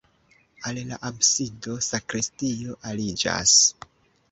[0.69, 3.57] Al la absido sakristio aliĝas.